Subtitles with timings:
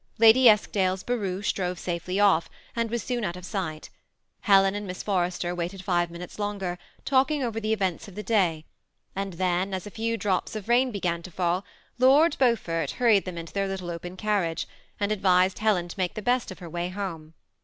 [0.17, 3.91] Lady Eskdale's barouche drove safely off, and was soon out of sight
[4.39, 8.65] Helen and Miss Forrester waited five minutes longer, talking over the events of the day,
[9.15, 11.63] and then, as a few drops of rain began to fall.
[11.99, 14.67] Lord Beaufort hurried them into their little open carriage,
[14.99, 17.35] and advised Helen to make the best of her way home.